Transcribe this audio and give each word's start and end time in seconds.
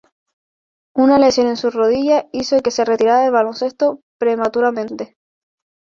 Una 0.95 1.19
lesión 1.19 1.45
en 1.45 1.57
su 1.57 1.69
rodilla 1.69 2.27
hizo 2.31 2.59
que 2.61 2.71
se 2.71 2.83
retirara 2.85 3.21
del 3.21 3.31
baloncesto 3.33 4.01
prematuramente. 4.17 5.15